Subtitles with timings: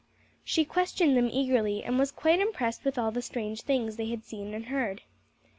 [0.43, 4.25] She questioned them eagerly and was quite impressed with all the strange things they had
[4.25, 5.03] seen and heard.